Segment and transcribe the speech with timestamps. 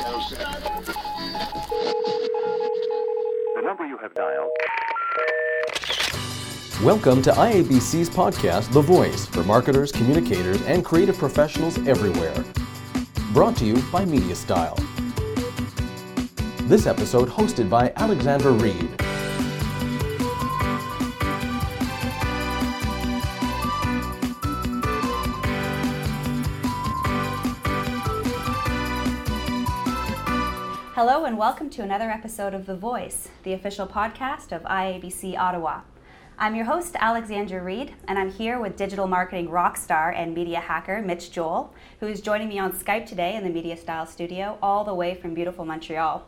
[0.00, 0.46] The
[3.62, 4.50] number you have dialed.
[6.82, 12.42] Welcome to IABC's podcast, The Voice, for marketers, communicators, and creative professionals everywhere.
[13.34, 14.78] Brought to you by MediaStyle.
[16.66, 18.99] This episode hosted by Alexandra Reid.
[31.60, 35.82] Welcome to another episode of The Voice, the official podcast of IABC Ottawa.
[36.38, 40.58] I'm your host, Alexandra Reid, and I'm here with digital marketing rock star and media
[40.58, 44.84] hacker Mitch Joel, who is joining me on Skype today in the MediaStyle studio, all
[44.84, 46.26] the way from beautiful Montreal.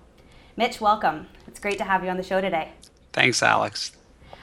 [0.58, 1.28] Mitch, welcome.
[1.46, 2.72] It's great to have you on the show today.
[3.14, 3.92] Thanks, Alex.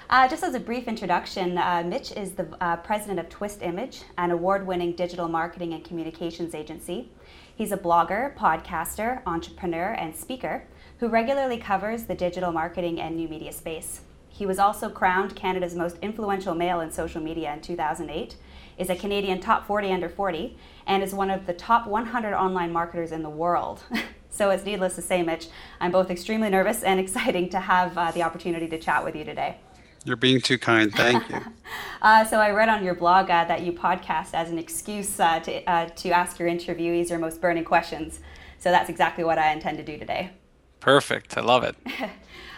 [0.09, 4.01] Uh, just as a brief introduction, uh, Mitch is the uh, president of Twist Image,
[4.17, 7.11] an award winning digital marketing and communications agency.
[7.55, 10.63] He's a blogger, podcaster, entrepreneur, and speaker
[10.99, 14.01] who regularly covers the digital marketing and new media space.
[14.27, 18.35] He was also crowned Canada's most influential male in social media in 2008,
[18.77, 22.71] is a Canadian top 40 under 40, and is one of the top 100 online
[22.71, 23.83] marketers in the world.
[24.29, 25.47] so it's needless to say, Mitch,
[25.79, 29.23] I'm both extremely nervous and exciting to have uh, the opportunity to chat with you
[29.23, 29.57] today.
[30.05, 30.93] You're being too kind.
[30.93, 31.41] Thank you.
[32.01, 35.41] uh, so I read on your blog uh, that you podcast as an excuse uh,
[35.41, 38.21] to uh, to ask your interviewees your most burning questions.
[38.59, 40.31] So that's exactly what I intend to do today.
[40.79, 41.37] Perfect.
[41.37, 41.75] I love it.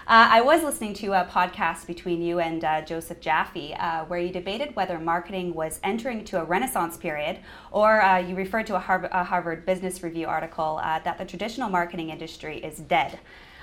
[0.08, 3.73] Uh, I was listening to a podcast between you and uh, Joseph Jaffe
[4.08, 7.39] where you debated whether marketing was entering into a renaissance period,
[7.72, 12.09] or you referred to a Harvard, a Harvard Business Review article that the traditional marketing
[12.09, 13.19] industry is dead.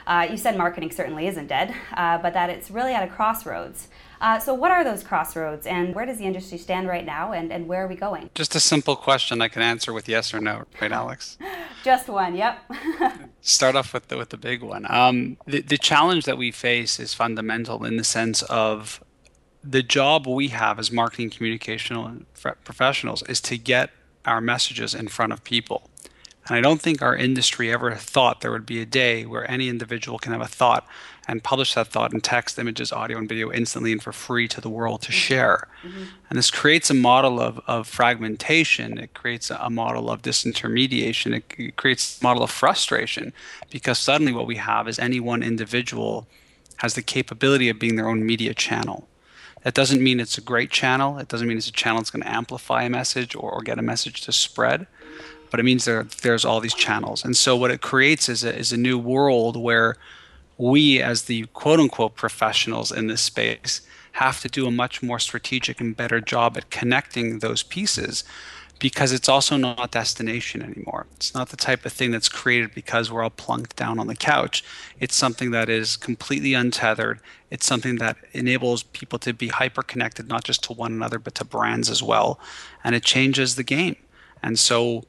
[0.09, 3.89] Uh, you said marketing certainly isn't dead, uh, but that it's really at a crossroads.
[4.21, 7.53] Uh, so, what are those crossroads, and where does the industry stand right now, and,
[7.53, 8.31] and where are we going?
[8.35, 11.39] Just a simple question I can answer with yes or no, right, Alex?
[11.85, 12.59] Just one, yep.
[13.41, 14.87] Start off with the, with the big one.
[14.91, 19.03] Um, the, the challenge that we face is fundamental in the sense of
[19.63, 22.27] the job we have as marketing communication
[22.65, 23.91] professionals is to get
[24.25, 25.89] our messages in front of people.
[26.47, 29.69] And I don't think our industry ever thought there would be a day where any
[29.69, 30.87] individual can have a thought
[31.29, 34.63] and publish that thought in text, images, audio, and video instantly and for free to
[34.63, 35.69] the world to share.
[35.83, 36.03] Mm-hmm.
[36.31, 38.97] And this creates a model of, of fragmentation.
[38.97, 41.37] It creates a model of disintermediation.
[41.37, 43.35] It, it creates a model of frustration
[43.71, 46.27] because suddenly what we have is any one individual
[46.79, 49.07] has the capability of being their own media channel.
[49.65, 51.19] That doesn't mean it's a great channel.
[51.19, 53.79] It doesn't mean it's a channel that's going to amplify a message or, or get
[53.79, 54.87] a message to spread
[55.51, 57.25] but it means there there's all these channels.
[57.25, 59.97] And so what it creates is a, is a new world where
[60.59, 63.81] we, as the quote unquote professionals in this space,
[64.13, 68.25] have to do a much more strategic and better job at connecting those pieces
[68.81, 71.07] because it's also not destination anymore.
[71.17, 74.15] It's not the type of thing that's created because we're all plunked down on the
[74.15, 74.65] couch.
[75.01, 77.21] It's something that is completely untethered.
[77.51, 81.35] It's something that enables people to be hyper connected, not just to one another, but
[81.37, 82.39] to brands as well.
[82.85, 83.97] And it changes the game.
[84.43, 85.05] And so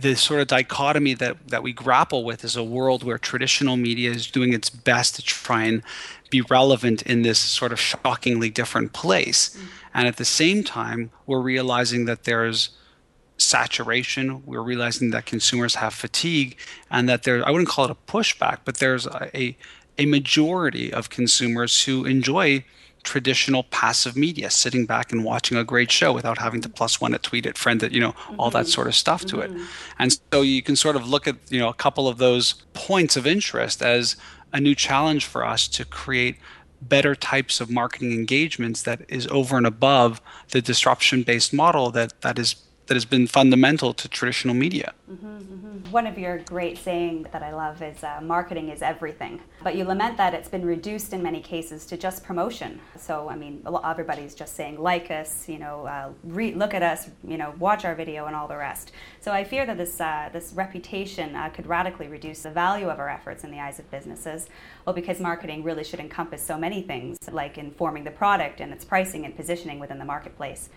[0.00, 4.10] the sort of dichotomy that, that we grapple with is a world where traditional media
[4.10, 5.82] is doing its best to try and
[6.30, 9.50] be relevant in this sort of shockingly different place.
[9.50, 9.66] Mm-hmm.
[9.94, 12.70] And at the same time, we're realizing that there's
[13.38, 14.42] saturation.
[14.44, 16.56] We're realizing that consumers have fatigue
[16.90, 19.56] and that there, I wouldn't call it a pushback, but there's a, a,
[19.98, 22.64] a majority of consumers who enjoy
[23.02, 27.14] traditional passive media, sitting back and watching a great show without having to plus one,
[27.14, 28.40] a tweet it, friend it, you know, mm-hmm.
[28.40, 28.68] all that mm-hmm.
[28.68, 29.56] sort of stuff to mm-hmm.
[29.56, 29.66] it.
[29.98, 33.16] And so you can sort of look at, you know, a couple of those points
[33.16, 34.16] of interest as
[34.52, 36.36] a new challenge for us to create
[36.80, 40.20] better types of marketing engagements that is over and above
[40.50, 42.54] the disruption based model that that is
[42.88, 44.94] that has been fundamental to traditional media.
[45.10, 45.90] Mm-hmm, mm-hmm.
[45.90, 49.40] One of your great sayings that I love is uh, marketing is everything.
[49.62, 52.80] But you lament that it's been reduced in many cases to just promotion.
[52.98, 57.10] So, I mean, everybody's just saying, like us, you know, uh, re- look at us,
[57.26, 58.92] you know, watch our video and all the rest.
[59.20, 62.98] So I fear that this, uh, this reputation uh, could radically reduce the value of
[62.98, 64.48] our efforts in the eyes of businesses.
[64.86, 68.84] Well, because marketing really should encompass so many things, like informing the product and its
[68.84, 70.70] pricing and positioning within the marketplace.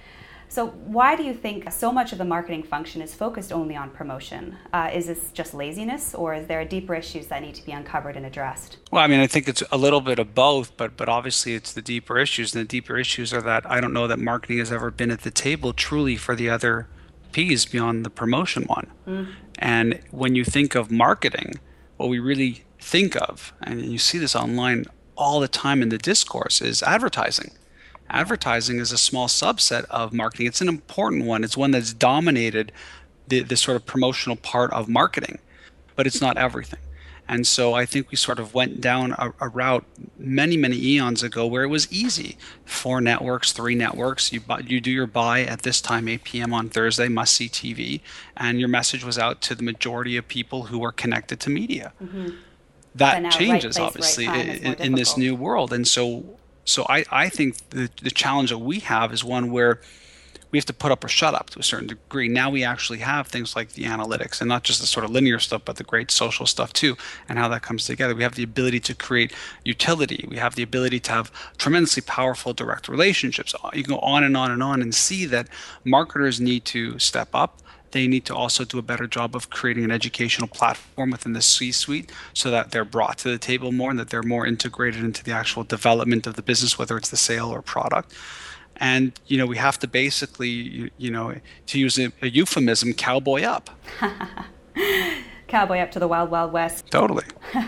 [0.51, 3.89] So, why do you think so much of the marketing function is focused only on
[3.89, 4.57] promotion?
[4.74, 8.18] Uh, is this just laziness, or is there deeper issues that need to be uncovered
[8.18, 8.75] and addressed?
[8.92, 11.71] Well, I mean, I think it's a little bit of both, but but obviously it's
[11.71, 14.74] the deeper issues, and the deeper issues are that I don't know that marketing has
[14.74, 16.89] ever been at the table truly for the other
[17.31, 18.92] P's beyond the promotion one.
[19.07, 19.33] Mm.
[19.57, 21.62] And when you think of marketing,
[21.95, 24.83] what we really think of, and you see this online
[25.15, 27.51] all the time in the discourse, is advertising
[28.12, 30.48] advertising is a small subset of marketing.
[30.48, 31.44] It's an important one.
[31.44, 32.72] It's one that's dominated
[33.28, 35.40] the, the sort of promotional part of marketing.
[35.96, 36.80] but it's not everything.
[37.28, 39.86] And so I think we sort of went down a, a, route
[40.18, 42.38] many, many eons ago where it was easy.
[42.66, 44.34] Four networks, three networks.
[44.34, 46.54] You buy, you do your buy at this time, 8 p.m.
[46.54, 48.02] on Thursday, must see TV,
[48.36, 51.94] and your message was out to the majority of people who are connected to media.
[52.04, 52.31] Mm-hmm.
[52.96, 56.25] That changes right place, obviously right in, in this new world, and so
[56.66, 59.81] so I, I think the the challenge that we have is one where
[60.52, 62.28] we have to put up or shut up to a certain degree.
[62.28, 65.40] Now we actually have things like the analytics and not just the sort of linear
[65.40, 66.98] stuff, but the great social stuff too,
[67.30, 68.13] and how that comes together.
[68.13, 70.25] We have the ability to create utility.
[70.30, 73.56] We have the ability to have tremendously powerful direct relationships.
[73.74, 75.48] You can go on and on and on and see that
[75.86, 77.62] marketers need to step up.
[77.92, 81.42] They need to also do a better job of creating an educational platform within the
[81.42, 85.04] C suite so that they're brought to the table more and that they're more integrated
[85.04, 88.14] into the actual development of the business, whether it's the sale or product.
[88.78, 91.36] And you know we have to basically you, you know
[91.68, 93.70] to use a, a euphemism cowboy up.
[95.48, 96.90] Cowboy up to the wild wild west.
[96.90, 97.26] Totally.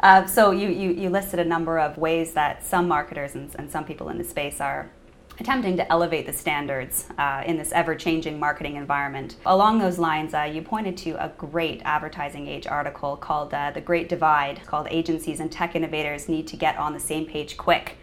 [0.00, 3.70] Uh, so you, you, you listed a number of ways that some marketers and, and
[3.70, 4.90] some people in the space are
[5.40, 9.36] attempting to elevate the standards uh, in this ever changing marketing environment.
[9.46, 13.80] Along those lines, uh, you pointed to a great Advertising Age article called uh, The
[13.80, 17.96] Great Divide, called Agencies and Tech Innovators Need to Get on the Same Page Quick.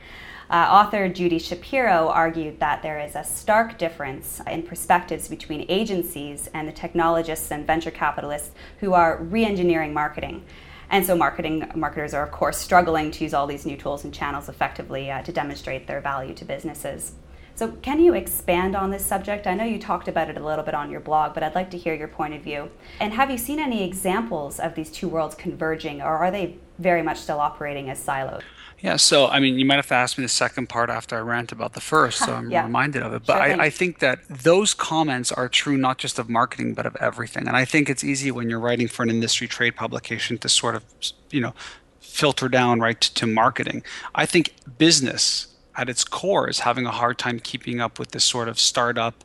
[0.49, 6.49] Uh, author Judy Shapiro argued that there is a stark difference in perspectives between agencies
[6.53, 10.43] and the technologists and venture capitalists who are re engineering marketing.
[10.89, 14.13] And so, marketing marketers are, of course, struggling to use all these new tools and
[14.13, 17.13] channels effectively uh, to demonstrate their value to businesses.
[17.57, 19.47] So, can you expand on this subject?
[19.47, 21.71] I know you talked about it a little bit on your blog, but I'd like
[21.71, 22.69] to hear your point of view.
[22.99, 27.01] And have you seen any examples of these two worlds converging, or are they very
[27.01, 28.43] much still operating as silos?
[28.81, 31.21] Yeah, so I mean, you might have to ask me the second part after I
[31.21, 32.63] rant about the first, so I'm yeah.
[32.63, 33.23] reminded of it.
[33.25, 36.85] But sure I, I, think that those comments are true not just of marketing, but
[36.85, 37.47] of everything.
[37.47, 40.75] And I think it's easy when you're writing for an industry trade publication to sort
[40.75, 40.83] of,
[41.31, 41.55] you know,
[42.01, 43.81] filter down right to, to marketing.
[44.13, 48.23] I think business at its core is having a hard time keeping up with this
[48.23, 49.23] sort of startup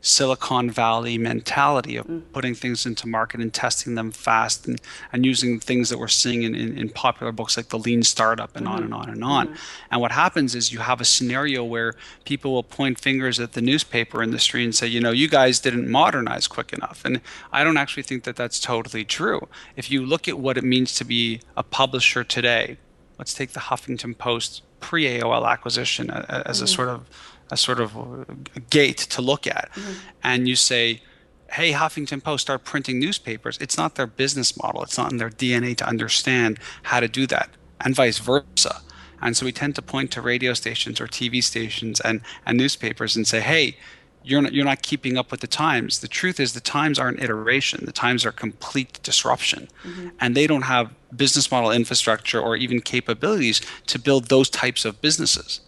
[0.00, 2.22] Silicon Valley mentality of mm.
[2.32, 4.80] putting things into market and testing them fast and,
[5.12, 8.54] and using things that we're seeing in, in, in popular books like the lean startup
[8.54, 8.76] and mm-hmm.
[8.76, 9.46] on and on and on.
[9.48, 9.56] Mm-hmm.
[9.90, 13.60] And what happens is you have a scenario where people will point fingers at the
[13.60, 17.04] newspaper industry and say, you know, you guys didn't modernize quick enough.
[17.04, 17.20] And
[17.52, 19.48] I don't actually think that that's totally true.
[19.74, 22.78] If you look at what it means to be a publisher today,
[23.18, 26.64] let's take the Huffington Post pre AOL acquisition as mm-hmm.
[26.64, 27.06] a sort of
[27.50, 29.92] a sort of a gate to look at, mm-hmm.
[30.22, 31.00] and you say,
[31.50, 34.82] "Hey, Huffington Post, start printing newspapers." It's not their business model.
[34.82, 38.82] It's not in their DNA to understand how to do that, and vice versa.
[39.20, 43.16] And so we tend to point to radio stations or TV stations and, and newspapers
[43.16, 43.76] and say, "Hey,
[44.22, 47.22] you're not, you're not keeping up with the times." The truth is, the times aren't
[47.22, 47.84] iteration.
[47.84, 50.08] The times are complete disruption, mm-hmm.
[50.20, 55.00] and they don't have business model infrastructure or even capabilities to build those types of
[55.00, 55.60] businesses.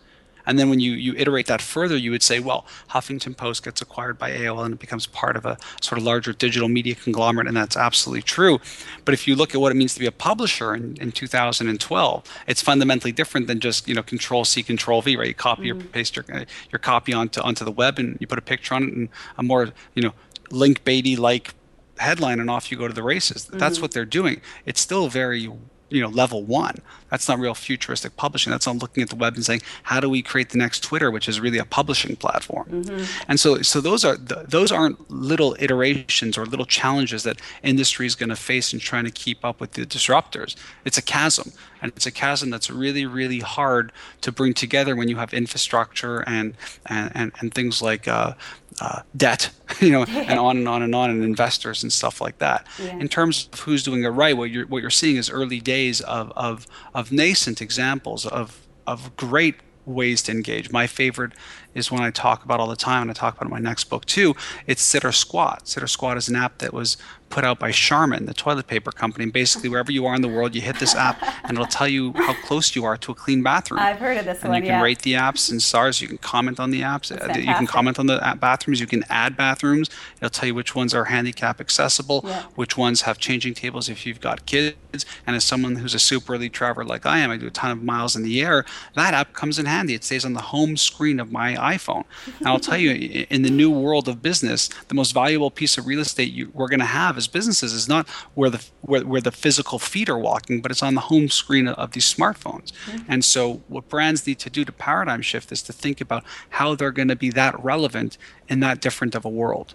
[0.46, 3.80] And then when you, you iterate that further, you would say, well, Huffington Post gets
[3.80, 7.46] acquired by AOL and it becomes part of a sort of larger digital media conglomerate,
[7.46, 8.58] and that's absolutely true.
[9.04, 12.42] But if you look at what it means to be a publisher in, in 2012,
[12.48, 15.28] it's fundamentally different than just you know Control C, Control V, right?
[15.28, 15.80] You copy mm-hmm.
[15.80, 16.24] or paste your,
[16.72, 19.08] your copy onto onto the web and you put a picture on it and
[19.38, 20.14] a more you know
[20.50, 21.54] link baity like
[22.00, 23.46] headline and off you go to the races.
[23.46, 23.58] Mm-hmm.
[23.58, 24.40] That's what they're doing.
[24.66, 25.48] It's still very
[25.90, 26.76] you know level one
[27.10, 30.08] that's not real futuristic publishing that's not looking at the web and saying how do
[30.08, 33.24] we create the next twitter which is really a publishing platform mm-hmm.
[33.28, 38.14] and so so those are those aren't little iterations or little challenges that industry is
[38.14, 41.52] going to face in trying to keep up with the disruptors it's a chasm
[41.82, 46.20] and it's a chasm that's really really hard to bring together when you have infrastructure
[46.28, 46.54] and
[46.86, 48.34] and and, and things like uh,
[48.80, 49.50] uh, debt,
[49.80, 52.66] you know, and on and on and on, and investors and stuff like that.
[52.78, 52.96] Yeah.
[52.96, 56.00] In terms of who's doing it right, what you're what you're seeing is early days
[56.02, 60.70] of of of nascent examples of of great ways to engage.
[60.70, 61.32] My favorite
[61.74, 63.84] is one I talk about all the time, and I talk about in my next
[63.84, 64.34] book too.
[64.66, 65.68] It's Sit or Squat.
[65.68, 66.96] Sit or Squat is an app that was
[67.30, 69.24] put out by Charmin, the toilet paper company.
[69.24, 71.88] And basically, wherever you are in the world, you hit this app, and it'll tell
[71.88, 73.80] you how close you are to a clean bathroom.
[73.80, 74.62] I've heard of this and one.
[74.62, 74.82] You can yeah.
[74.82, 76.02] rate the apps and stars.
[76.02, 77.10] You can comment on the apps.
[77.10, 78.80] Uh, you can comment on the bathrooms.
[78.80, 79.88] You can add bathrooms.
[80.18, 82.42] It'll tell you which ones are handicap accessible, yeah.
[82.56, 85.06] which ones have changing tables if you've got kids.
[85.26, 87.70] And as someone who's a super elite traveler like I am, I do a ton
[87.70, 88.64] of miles in the air.
[88.96, 89.94] That app comes in handy.
[89.94, 92.04] It stays on the home screen of my iPhone.
[92.38, 95.86] And I'll tell you, in the new world of business, the most valuable piece of
[95.86, 99.20] real estate you, we're going to have as businesses is not where the where, where
[99.20, 102.72] the physical feet are walking, but it's on the home screen of these smartphones.
[102.72, 103.12] Mm-hmm.
[103.12, 106.24] And so, what brands need to do to paradigm shift is to think about
[106.58, 109.74] how they're going to be that relevant in that different of a world.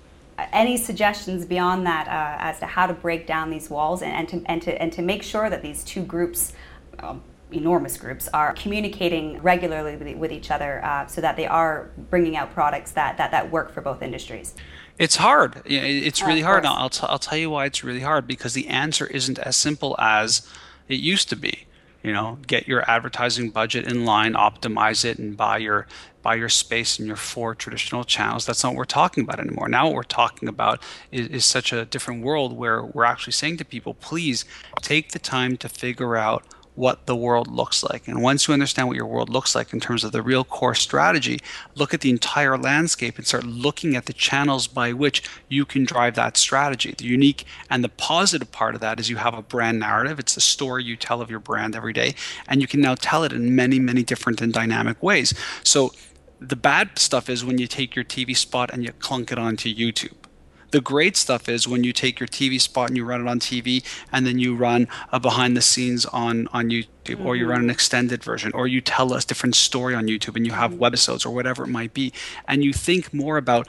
[0.51, 4.27] any suggestions beyond that uh, as to how to break down these walls and, and,
[4.27, 6.53] to, and, to, and to make sure that these two groups,
[6.99, 7.21] um,
[7.55, 12.53] enormous groups, are communicating regularly with, each other uh, so that they are bringing out
[12.53, 14.55] products that, that, that work for both industries?
[14.97, 15.61] It's hard.
[15.65, 16.65] It's really hard.
[16.65, 19.95] I'll, t- I'll tell you why it's really hard because the answer isn't as simple
[19.99, 20.49] as
[20.87, 21.65] it used to be
[22.05, 25.87] you know get your advertising budget in line optimize it and buy your
[26.21, 29.67] buy your space in your four traditional channels that's not what we're talking about anymore
[29.67, 30.79] now what we're talking about
[31.11, 34.45] is, is such a different world where we're actually saying to people please
[34.83, 36.43] take the time to figure out
[36.75, 38.07] what the world looks like.
[38.07, 40.75] And once you understand what your world looks like in terms of the real core
[40.75, 41.39] strategy,
[41.73, 45.85] look at the entire landscape and start looking at the channels by which you can
[45.85, 46.93] drive that strategy.
[46.97, 50.19] The unique and the positive part of that is you have a brand narrative.
[50.19, 52.13] It's the story you tell of your brand every day,
[52.47, 55.33] and you can now tell it in many, many different and dynamic ways.
[55.63, 55.93] So
[56.39, 59.73] the bad stuff is when you take your TV spot and you clunk it onto
[59.73, 60.24] YouTube
[60.71, 63.39] the great stuff is when you take your TV spot and you run it on
[63.39, 67.25] TV, and then you run a behind the scenes on on YouTube, mm-hmm.
[67.25, 67.71] or you run an mm-hmm.
[67.71, 70.83] extended version, or you tell a different story on YouTube, and you have mm-hmm.
[70.83, 72.11] webisodes or whatever it might be,
[72.47, 73.67] and you think more about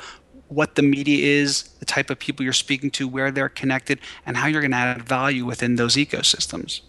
[0.48, 4.36] what the media is, the type of people you're speaking to, where they're connected, and
[4.36, 6.82] how you're going to add value within those ecosystems.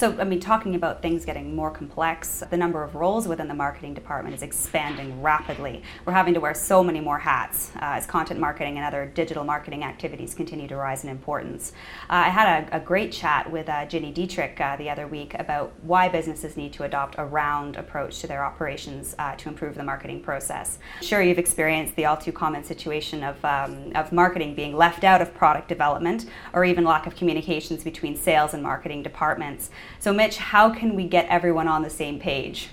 [0.00, 3.54] So, I mean, talking about things getting more complex, the number of roles within the
[3.54, 5.82] marketing department is expanding rapidly.
[6.06, 9.44] We're having to wear so many more hats uh, as content marketing and other digital
[9.44, 11.72] marketing activities continue to rise in importance.
[12.08, 15.34] Uh, I had a, a, great chat with uh, Gini Dietrich uh, the other week
[15.34, 19.74] about why businesses need to adopt a round approach to their operations uh, to improve
[19.74, 20.78] the marketing process.
[21.02, 25.20] Sure, you've experienced the all too common situation of, um, of marketing being left out
[25.20, 29.68] of product development or even lack of communications between sales and marketing departments.
[29.98, 32.68] So, Mitch, how can we get everyone on the same page?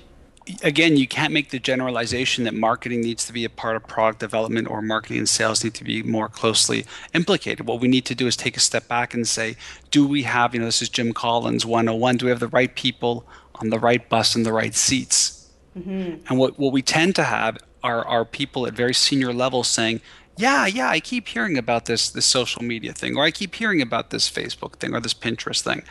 [0.64, 4.20] Again, you can't make the generalization that marketing needs to be a part of product
[4.20, 7.68] development or marketing and sales need to be more closely implicated.
[7.68, 9.58] What we need to do is take a step back and say,
[9.92, 12.74] do we have, you know, this is Jim Collins 101, do we have the right
[12.74, 15.50] people on the right bus in the right seats?
[15.78, 16.26] Mm-hmm.
[16.30, 20.00] And what, what we tend to have are, are people at very senior levels saying,
[20.38, 23.82] yeah, yeah, I keep hearing about this this social media thing, or I keep hearing
[23.82, 25.84] about this Facebook thing or this Pinterest thing.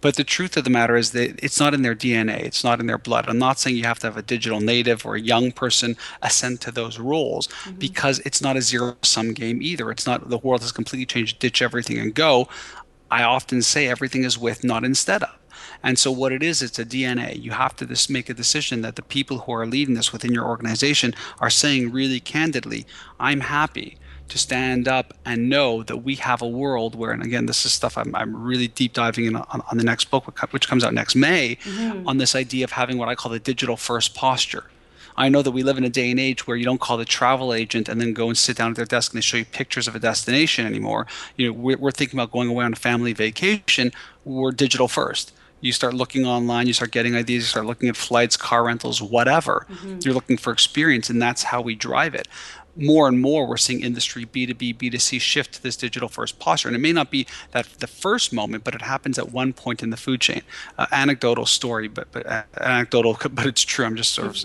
[0.00, 2.80] But the truth of the matter is that it's not in their DNA, it's not
[2.80, 3.28] in their blood.
[3.28, 6.60] I'm not saying you have to have a digital native or a young person ascend
[6.62, 7.78] to those rules mm-hmm.
[7.78, 9.90] because it's not a zero sum game either.
[9.90, 12.48] It's not the world has completely changed, ditch everything and go.
[13.10, 15.30] I often say everything is with, not instead of.
[15.82, 17.40] And so what it is, it's a DNA.
[17.42, 20.32] You have to just make a decision that the people who are leading this within
[20.32, 22.86] your organization are saying really candidly,
[23.18, 23.98] I'm happy
[24.28, 27.72] to stand up and know that we have a world where, and again, this is
[27.72, 30.94] stuff I'm, I'm really deep diving in on, on the next book, which comes out
[30.94, 32.08] next May, mm-hmm.
[32.08, 34.64] on this idea of having what I call the digital first posture.
[35.16, 37.04] I know that we live in a day and age where you don't call the
[37.04, 39.44] travel agent and then go and sit down at their desk and they show you
[39.44, 41.06] pictures of a destination anymore.
[41.36, 43.92] You know, we're, we're thinking about going away on a family vacation.
[44.24, 47.96] We're digital first you start looking online, you start getting ideas, you start looking at
[47.96, 49.66] flights, car rentals, whatever.
[49.70, 50.00] Mm-hmm.
[50.02, 52.28] You're looking for experience, and that's how we drive it.
[52.74, 56.68] More and more, we're seeing industry B2B, B2C shift to this digital first posture.
[56.68, 59.82] And it may not be that the first moment, but it happens at one point
[59.82, 60.42] in the food chain.
[60.78, 63.84] Uh, anecdotal story, but, but uh, anecdotal, but it's true.
[63.84, 64.44] I'm just sort of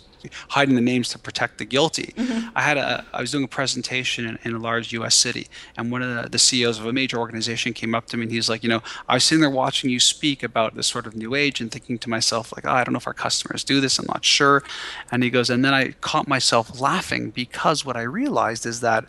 [0.50, 2.14] hiding the names to protect the guilty.
[2.16, 2.50] Mm-hmm.
[2.56, 5.16] I had a I was doing a presentation in, in, a large U.S.
[5.16, 5.48] city,
[5.78, 8.32] and one of the, the, CEOs of a major organization came up to me and
[8.32, 11.16] he's like, you know, I was sitting there watching you speak about this sort of
[11.16, 13.82] new age and thinking to myself like, oh, I don't know if our customers do
[13.82, 14.00] this.
[14.00, 14.64] I'm not sure.
[15.12, 19.06] And he goes, and then I caught myself laughing because what I realized is that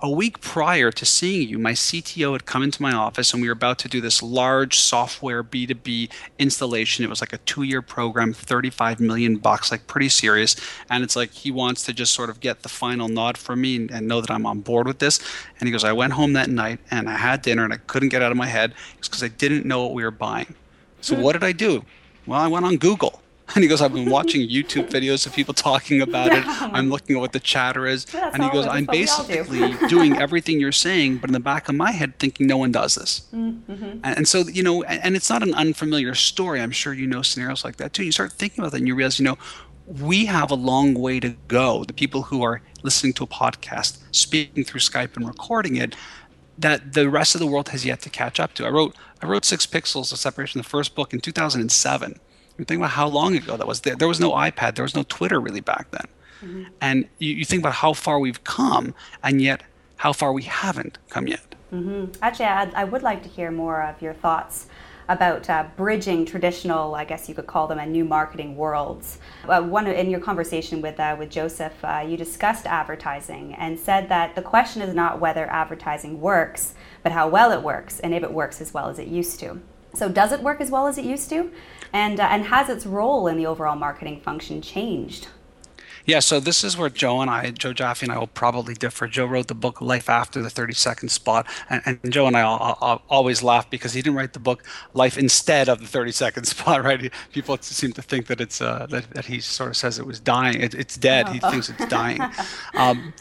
[0.00, 3.48] a week prior to seeing you, my CTO had come into my office and we
[3.48, 7.04] were about to do this large software B2B installation.
[7.04, 10.54] It was like a two year program, 35 million bucks, like pretty serious.
[10.90, 13.76] And it's like he wants to just sort of get the final nod from me
[13.76, 15.18] and, and know that I'm on board with this.
[15.58, 18.10] And he goes, I went home that night and I had dinner and I couldn't
[18.10, 20.54] get out of my head because I didn't know what we were buying.
[21.00, 21.22] So hmm.
[21.22, 21.84] what did I do?
[22.26, 23.22] Well, I went on Google
[23.54, 26.42] And he goes, I've been watching YouTube videos of people talking about it.
[26.46, 28.06] I'm looking at what the chatter is.
[28.12, 29.88] Yeah, and he goes, I'm basically do.
[29.88, 32.96] doing everything you're saying, but in the back of my head, thinking no one does
[32.96, 33.22] this.
[33.32, 33.84] Mm-hmm.
[34.02, 36.60] And, and, so, you know, and, and, it's not an unfamiliar story.
[36.60, 38.04] I'm sure you know scenarios like that too.
[38.04, 39.38] You start thinking about that and you realize, you know,
[39.86, 41.84] we have a long way to go.
[41.84, 45.94] The people who are listening to a podcast, speaking through Skype and recording it,
[46.58, 48.66] that the rest of the world has yet to catch up to.
[48.66, 52.20] I wrote I wrote Six Pixels of Separation, the first book in 2007
[52.58, 53.80] you think about how long ago that was.
[53.80, 54.74] There, there was no iPad.
[54.74, 56.06] There was no Twitter really back then.
[56.42, 56.62] Mm-hmm.
[56.80, 59.62] And you, you, think about how far we've come, and yet
[59.96, 61.54] how far we haven't come yet.
[61.72, 62.12] Mm-hmm.
[62.22, 64.66] Actually, I'd, I would like to hear more of your thoughts
[65.08, 69.18] about uh, bridging traditional, I guess you could call them, and new marketing worlds.
[69.48, 74.08] Uh, one in your conversation with uh, with Joseph, uh, you discussed advertising and said
[74.08, 78.22] that the question is not whether advertising works, but how well it works, and if
[78.22, 79.60] it works as well as it used to.
[79.94, 81.50] So, does it work as well as it used to?
[81.96, 85.28] And, uh, and has its role in the overall marketing function changed?
[86.04, 89.08] Yeah, so this is where Joe and I, Joe Jaffe and I will probably differ.
[89.08, 92.42] Joe wrote the book Life After the 30 Second Spot, and, and Joe and I
[92.42, 94.62] all, all, always laugh because he didn't write the book
[94.92, 97.10] Life Instead of the 30 Second Spot, right?
[97.32, 100.20] People seem to think that it's uh, that, that he sort of says it was
[100.20, 100.60] dying.
[100.60, 101.26] It, it's dead.
[101.28, 101.32] Oh.
[101.32, 102.20] He thinks it's dying.
[102.74, 103.14] Um,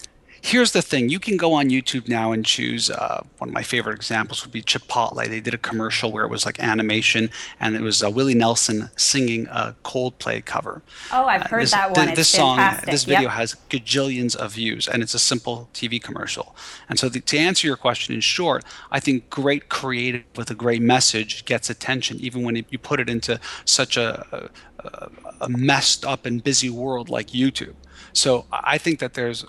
[0.45, 3.63] here's the thing you can go on youtube now and choose uh, one of my
[3.63, 5.25] favorite examples would be chipotle.
[5.27, 8.91] They did a commercial where it was like animation and it was uh, willie nelson
[8.95, 10.83] singing a coldplay cover.
[11.11, 12.05] Oh i've uh, heard uh, this, that one.
[12.05, 12.91] Th- this it's song fantastic.
[12.91, 13.31] this video yep.
[13.31, 16.55] has gajillions of views and it's a simple tv commercial.
[16.89, 20.55] And so the, to answer your question in short i think great creative with a
[20.55, 24.49] great message gets attention even when it, you put it into such a,
[24.79, 25.09] a,
[25.41, 27.73] a messed up and busy world like youtube.
[28.13, 29.45] So I think that there's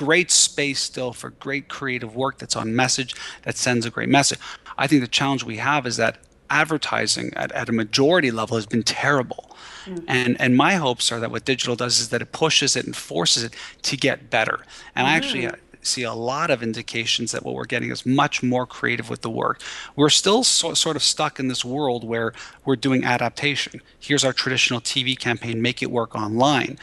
[0.00, 4.38] great space still for great creative work that's on message that sends a great message.
[4.78, 6.16] I think the challenge we have is that
[6.48, 9.54] advertising at, at a majority level has been terrible.
[9.84, 10.04] Mm-hmm.
[10.08, 12.96] And and my hopes are that what digital does is that it pushes it and
[12.96, 14.60] forces it to get better.
[14.96, 15.14] And mm-hmm.
[15.14, 18.64] I actually uh, see a lot of indications that what we're getting is much more
[18.64, 19.60] creative with the work.
[19.96, 22.32] We're still so, sort of stuck in this world where
[22.64, 23.82] we're doing adaptation.
[23.98, 26.78] Here's our traditional TV campaign, make it work online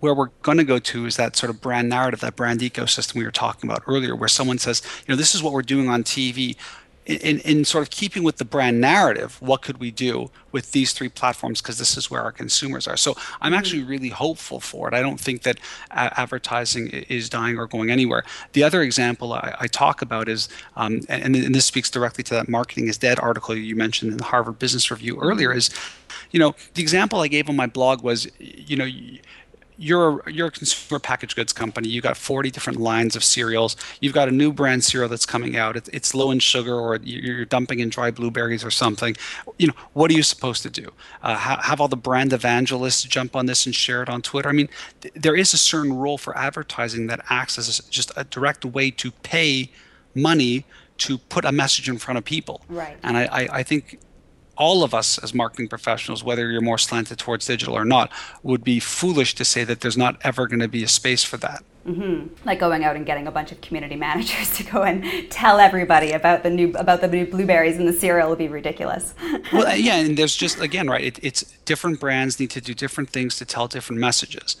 [0.00, 3.14] where we're going to go to is that sort of brand narrative, that brand ecosystem
[3.14, 5.88] we were talking about earlier, where someone says, you know, this is what we're doing
[5.88, 6.56] on TV.
[7.06, 10.92] In, in sort of keeping with the brand narrative, what could we do with these
[10.92, 11.62] three platforms?
[11.62, 12.98] Because this is where our consumers are.
[12.98, 13.58] So I'm mm-hmm.
[13.58, 14.92] actually really hopeful for it.
[14.92, 15.58] I don't think that
[15.90, 18.24] advertising is dying or going anywhere.
[18.52, 22.34] The other example I, I talk about is, um, and, and this speaks directly to
[22.34, 25.70] that marketing is dead article you mentioned in the Harvard Business Review earlier, is,
[26.30, 28.88] you know, the example I gave on my blog was, you know,
[29.78, 31.88] you're a, you're a consumer packaged goods company.
[31.88, 33.76] You've got 40 different lines of cereals.
[34.00, 35.76] You've got a new brand cereal that's coming out.
[35.76, 39.16] It's, it's low in sugar, or you're dumping in dry blueberries or something.
[39.56, 40.92] You know, what are you supposed to do?
[41.22, 44.48] Uh, have, have all the brand evangelists jump on this and share it on Twitter?
[44.48, 44.68] I mean,
[45.00, 48.64] th- there is a certain role for advertising that acts as a, just a direct
[48.64, 49.70] way to pay
[50.14, 50.64] money
[50.98, 52.62] to put a message in front of people.
[52.68, 52.98] Right.
[53.04, 54.00] And I, I, I think
[54.58, 58.64] all of us as marketing professionals, whether you're more slanted towards digital or not, would
[58.64, 61.62] be foolish to say that there's not ever going to be a space for that.
[61.86, 62.34] Mm-hmm.
[62.44, 66.12] Like going out and getting a bunch of community managers to go and tell everybody
[66.12, 69.14] about the new about the new blueberries in the cereal would be ridiculous.
[69.52, 71.04] well, yeah, and there's just again, right?
[71.04, 74.56] It, it's different brands need to do different things to tell different messages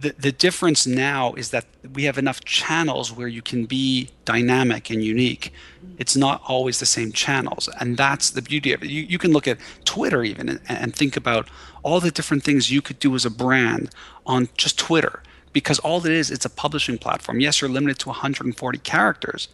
[0.00, 4.90] the, the difference now is that we have enough channels where you can be dynamic
[4.90, 5.52] and unique.
[5.98, 7.68] It's not always the same channels.
[7.80, 8.90] And that's the beauty of it.
[8.90, 11.48] You, you can look at Twitter even and, and think about
[11.82, 13.90] all the different things you could do as a brand
[14.26, 15.22] on just Twitter.
[15.52, 17.40] Because all it is, it's a publishing platform.
[17.40, 19.48] Yes, you're limited to 140 characters,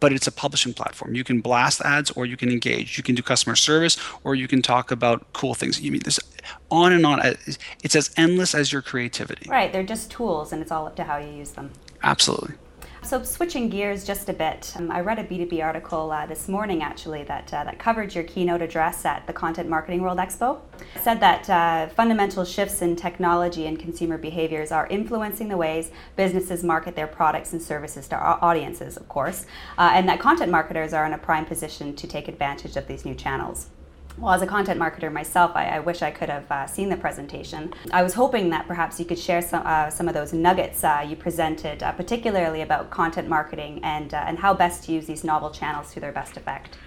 [0.00, 1.14] but it's a publishing platform.
[1.14, 2.96] You can blast ads or you can engage.
[2.96, 5.80] You can do customer service or you can talk about cool things.
[5.80, 6.20] You mean this
[6.70, 7.20] on and on.
[7.82, 9.48] It's as endless as your creativity.
[9.48, 9.72] Right.
[9.72, 11.70] They're just tools and it's all up to how you use them.
[12.02, 12.54] Absolutely.
[13.06, 16.82] So switching gears just a bit, um, I read a B2B article uh, this morning
[16.82, 20.58] actually that, uh, that covered your keynote address at the Content Marketing World Expo.
[20.96, 25.92] It said that uh, fundamental shifts in technology and consumer behaviors are influencing the ways
[26.16, 29.46] businesses market their products and services to audiences, of course,
[29.78, 33.04] uh, and that content marketers are in a prime position to take advantage of these
[33.04, 33.68] new channels
[34.18, 36.96] well, as a content marketer myself, I, I wish I could have uh, seen the
[36.96, 37.72] presentation.
[37.92, 41.04] I was hoping that perhaps you could share some, uh, some of those nuggets uh,
[41.06, 45.22] you presented, uh, particularly about content marketing and, uh, and how best to use these
[45.22, 46.78] novel channels to their best effect.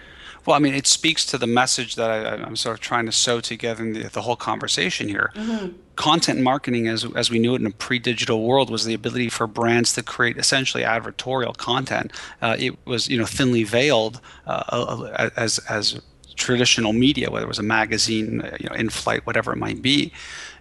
[0.45, 3.11] Well, I mean, it speaks to the message that I, am sort of trying to
[3.11, 5.31] sew together in the, the whole conversation here.
[5.35, 5.73] Mm-hmm.
[5.95, 9.29] Content marketing, as, as we knew it in a pre digital world, was the ability
[9.29, 12.11] for brands to create essentially advertorial content.
[12.41, 16.01] Uh, it was, you know, thinly veiled as, as
[16.39, 19.81] traditional media, whether it was a magazine, uh, you know, in flight, whatever it might
[19.81, 20.11] be.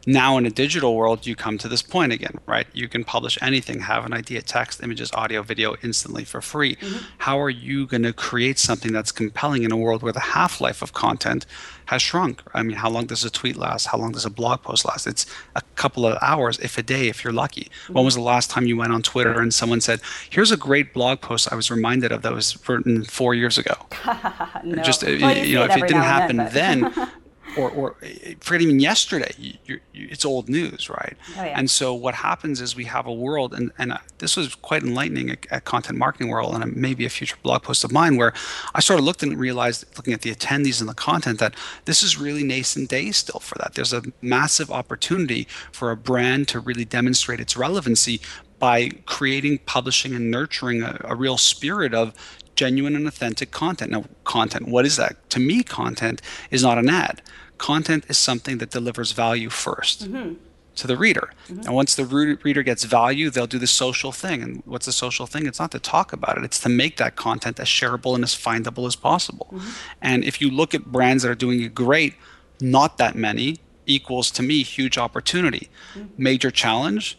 [0.07, 2.67] Now in a digital world, you come to this point again, right?
[2.73, 6.77] You can publish anything, have an idea, text, images, audio, video instantly for free.
[6.77, 7.05] Mm-hmm.
[7.19, 10.61] How are you going to create something that's compelling in a world where the half
[10.61, 11.47] life of content
[11.87, 12.43] has shrunk?
[12.55, 13.87] I mean, how long does a tweet last?
[13.87, 15.07] How long does a blog post last?
[15.07, 17.71] It's a couple of hours, if a day, if you're lucky.
[17.85, 17.93] Mm-hmm.
[17.95, 20.93] When was the last time you went on Twitter and someone said, "Here's a great
[20.93, 23.75] blog post I was reminded of that was written four years ago"?
[24.65, 24.83] no.
[24.83, 27.11] Just well, you, you know, if it didn't happen then, then
[27.59, 27.97] or, or
[28.41, 31.17] forget even yesterday, you, you, it's old news, right?
[31.37, 31.59] Oh, yeah.
[31.59, 34.83] And so what happens is we have a world, and, and uh, this was quite
[34.83, 38.33] enlightening at, at Content Marketing World, and maybe a future blog post of mine, where
[38.75, 42.03] I sort of looked and realized, looking at the attendees and the content, that this
[42.03, 43.75] is really nascent days still for that.
[43.75, 48.21] There's a massive opportunity for a brand to really demonstrate its relevancy
[48.59, 52.15] by creating, publishing, and nurturing a, a real spirit of
[52.57, 53.93] genuine and authentic content.
[53.93, 55.31] Now, content, what is that?
[55.31, 57.23] To me, content is not an ad.
[57.59, 60.35] Content is something that delivers value 1st Mm-hmm.
[60.77, 61.33] to the reader.
[61.49, 61.67] Mm-hmm.
[61.67, 64.43] And once the re- reader gets value, they'll do the social thing.
[64.43, 65.47] And what's the social thing?
[65.47, 68.35] It's not to talk about it, it's to make that content as shareable and as
[68.35, 69.49] findable as possible.
[69.53, 69.71] Mm-hmm.
[70.01, 72.15] And if you look at brands that are doing it great,
[72.61, 75.69] not that many equals to me huge opportunity.
[75.95, 76.23] Mm-hmm.
[76.23, 77.19] Major challenge,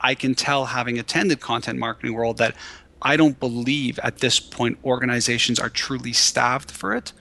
[0.00, 2.54] I can tell having attended content marketing world that
[3.02, 7.12] I don't believe at this point organizations are truly staffed for it.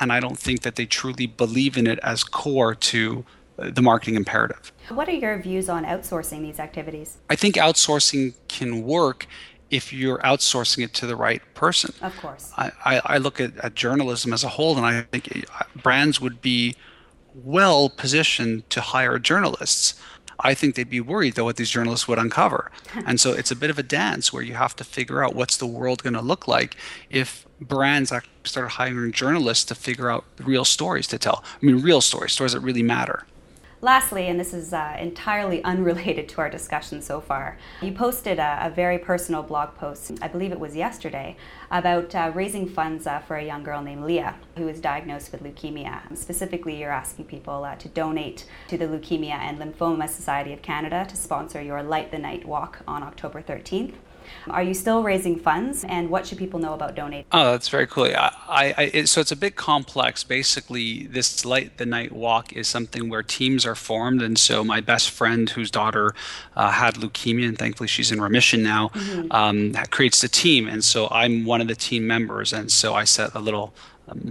[0.00, 3.24] And I don't think that they truly believe in it as core to
[3.58, 4.72] uh, the marketing imperative.
[4.88, 7.18] What are your views on outsourcing these activities?
[7.28, 9.26] I think outsourcing can work
[9.70, 11.94] if you're outsourcing it to the right person.
[12.02, 12.52] Of course.
[12.56, 16.20] I, I, I look at, at journalism as a whole, and I think uh, brands
[16.20, 16.74] would be
[17.34, 19.94] well positioned to hire journalists.
[20.42, 22.70] I think they'd be worried though what these journalists would uncover.
[23.06, 25.56] and so it's a bit of a dance where you have to figure out what's
[25.56, 26.76] the world going to look like
[27.10, 31.44] if brands actually start hiring journalists to figure out real stories to tell.
[31.62, 33.26] I mean, real stories, stories that really matter.
[33.82, 38.66] Lastly, and this is uh, entirely unrelated to our discussion so far, you posted a,
[38.66, 41.34] a, very personal blog post, I believe it was yesterday,
[41.70, 45.42] about uh, raising funds uh, for a young girl named Leah who was diagnosed with
[45.42, 46.14] leukemia.
[46.14, 51.06] Specifically, you're asking people uh, to donate to the Leukemia and Lymphoma Society of Canada
[51.08, 53.94] to sponsor your Light the Night walk on October 13th.
[54.48, 57.26] Are you still raising funds, and what should people know about donating?
[57.32, 58.04] Oh, that's very cool.
[58.04, 60.24] I, I, I it, so it's a bit complex.
[60.24, 64.80] Basically, this light the night walk is something where teams are formed, and so my
[64.80, 66.14] best friend, whose daughter
[66.56, 69.30] uh, had leukemia, and thankfully she's in remission now, mm-hmm.
[69.32, 73.04] um, creates the team, and so I'm one of the team members, and so I
[73.04, 73.74] set a little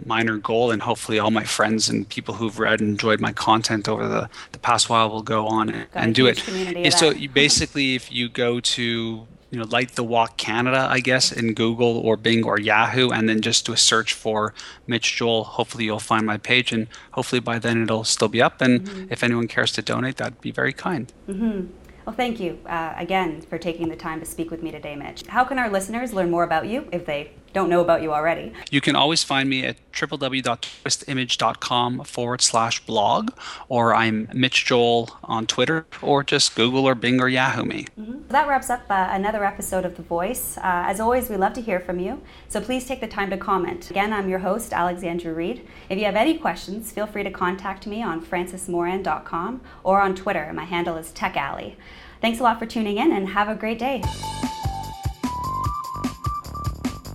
[0.05, 3.87] minor goal and hopefully all my friends and people who've read and enjoyed my content
[3.87, 7.95] over the, the past while will go on and, and do it and so basically
[7.95, 12.17] if you go to you know, Light the Walk Canada, I guess, in Google or
[12.17, 14.53] Bing or Yahoo, and then just do a search for
[14.87, 15.43] Mitch Joel.
[15.43, 18.61] Hopefully, you'll find my page, and hopefully by then it'll still be up.
[18.61, 19.11] And mm-hmm.
[19.11, 21.11] if anyone cares to donate, that'd be very kind.
[21.27, 21.67] Mm-hmm.
[22.05, 25.27] Well, thank you uh, again for taking the time to speak with me today, Mitch.
[25.27, 28.53] How can our listeners learn more about you if they don't know about you already?
[28.71, 33.31] You can always find me at www.twistimage.com forward slash blog,
[33.67, 37.87] or I'm Mitch Joel on Twitter, or just Google or Bing or Yahoo me.
[37.99, 38.27] Mm-hmm.
[38.29, 40.57] That wraps up uh, another episode of The Voice.
[40.57, 43.37] Uh, as always, we love to hear from you, so please take the time to
[43.37, 43.89] comment.
[43.89, 45.67] Again, I'm your host, Alexandra Reid.
[45.89, 50.51] If you have any questions, feel free to contact me on francismoran.com or on Twitter.
[50.53, 51.75] My handle is TechAlley.
[52.21, 54.03] Thanks a lot for tuning in and have a great day.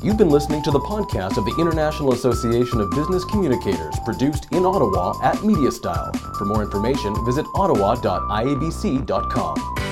[0.05, 4.67] You've been listening to the podcast of the International Association of Business Communicators, produced in
[4.67, 6.15] Ottawa at MediaStyle.
[6.37, 9.84] For more information, visit ottawa.iabc.com.